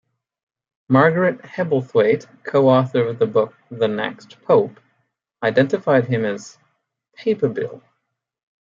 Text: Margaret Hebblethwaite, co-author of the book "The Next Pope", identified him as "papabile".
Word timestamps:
Margaret 0.89 1.43
Hebblethwaite, 1.45 2.25
co-author 2.43 3.05
of 3.05 3.19
the 3.19 3.27
book 3.27 3.55
"The 3.69 3.87
Next 3.87 4.41
Pope", 4.45 4.79
identified 5.43 6.05
him 6.07 6.25
as 6.25 6.57
"papabile". 7.19 7.83